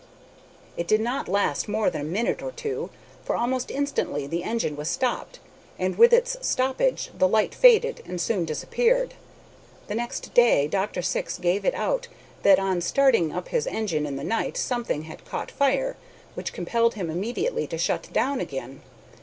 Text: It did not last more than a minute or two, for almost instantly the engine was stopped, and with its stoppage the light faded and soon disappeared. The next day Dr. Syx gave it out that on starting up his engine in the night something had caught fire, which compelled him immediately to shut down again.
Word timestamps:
It 0.77 0.87
did 0.87 0.99
not 0.99 1.27
last 1.27 1.67
more 1.69 1.91
than 1.91 2.01
a 2.01 2.05
minute 2.05 2.41
or 2.41 2.51
two, 2.51 2.89
for 3.23 3.35
almost 3.35 3.69
instantly 3.69 4.25
the 4.25 4.41
engine 4.43 4.75
was 4.75 4.89
stopped, 4.89 5.39
and 5.77 5.95
with 5.95 6.11
its 6.11 6.37
stoppage 6.41 7.11
the 7.15 7.27
light 7.27 7.53
faded 7.53 8.01
and 8.07 8.19
soon 8.19 8.43
disappeared. 8.43 9.13
The 9.85 9.93
next 9.93 10.33
day 10.33 10.67
Dr. 10.67 11.03
Syx 11.03 11.37
gave 11.37 11.65
it 11.65 11.75
out 11.75 12.07
that 12.41 12.57
on 12.57 12.81
starting 12.81 13.31
up 13.31 13.49
his 13.49 13.67
engine 13.67 14.07
in 14.07 14.15
the 14.15 14.23
night 14.23 14.57
something 14.57 15.03
had 15.03 15.23
caught 15.23 15.51
fire, 15.51 15.97
which 16.33 16.51
compelled 16.51 16.95
him 16.95 17.11
immediately 17.11 17.67
to 17.67 17.77
shut 17.77 18.09
down 18.11 18.39
again. 18.39 18.81